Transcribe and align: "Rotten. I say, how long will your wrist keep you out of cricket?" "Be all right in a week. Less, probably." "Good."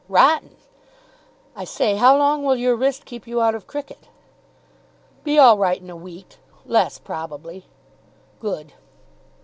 "Rotten. 0.09 0.55
I 1.55 1.63
say, 1.63 1.95
how 1.95 2.17
long 2.17 2.43
will 2.43 2.55
your 2.55 2.75
wrist 2.75 3.05
keep 3.05 3.27
you 3.27 3.39
out 3.39 3.53
of 3.53 3.67
cricket?" 3.67 4.07
"Be 5.23 5.37
all 5.37 5.59
right 5.59 5.79
in 5.79 5.91
a 5.91 5.95
week. 5.95 6.37
Less, 6.65 6.97
probably." 6.97 7.65
"Good." 8.39 8.73